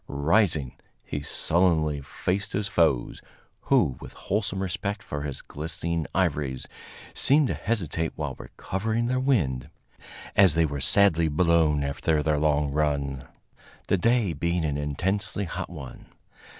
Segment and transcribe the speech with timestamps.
[0.07, 3.21] Rising, he sullenly faced his foes,
[3.65, 6.65] who, with wholesome respect for his glistening ivories,
[7.13, 9.69] seemed to hesitate while recovering their wind,
[10.35, 13.27] as they were sadly blown after their long run,
[13.89, 16.07] the day being an intensely hot one.